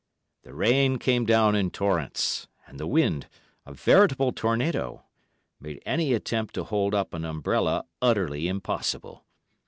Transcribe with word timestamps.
The 0.41 0.55
rain 0.55 0.97
came 0.97 1.25
down 1.25 1.53
in 1.55 1.69
torrents, 1.69 2.47
and 2.65 2.79
the 2.79 2.87
wind—a 2.87 3.71
veritable 3.75 4.31
tornado—made 4.31 5.83
any 5.85 6.13
attempt 6.15 6.55
to 6.55 6.63
hold 6.63 6.95
up 6.95 7.13
an 7.13 7.23
umbrella 7.23 7.85
utterly 8.01 8.47
impossible. 8.47 9.25